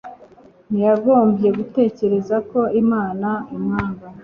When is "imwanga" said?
3.57-4.05